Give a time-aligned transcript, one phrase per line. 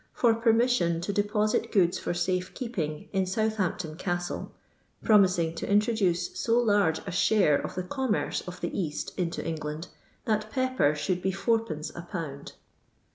[0.13, 4.51] for permission to deposit goods for safe keeping in Southampton Castle,
[5.03, 9.89] promising to introduce so large a share of the commerce of the East into Enghind,
[10.25, 11.91] that pepper should be id.
[11.93, 12.53] a pound.